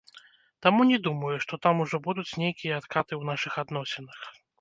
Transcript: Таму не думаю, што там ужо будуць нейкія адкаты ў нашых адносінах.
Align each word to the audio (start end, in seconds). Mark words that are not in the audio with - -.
Таму 0.65 0.85
не 0.91 0.97
думаю, 1.07 1.33
што 1.43 1.59
там 1.65 1.83
ужо 1.85 1.99
будуць 2.07 2.37
нейкія 2.45 2.79
адкаты 2.81 3.13
ў 3.19 3.23
нашых 3.31 3.53
адносінах. 3.65 4.19